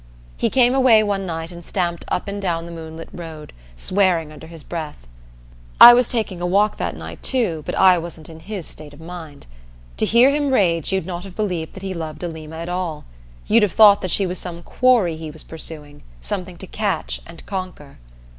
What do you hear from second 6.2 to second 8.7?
a walk that night too, but I wasn't in his